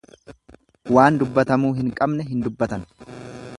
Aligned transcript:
Waan 0.95 1.19
dubbatamuu 1.23 1.71
hin 1.81 1.93
qabne 2.01 2.25
hin 2.33 2.43
dubbatan. 2.49 2.91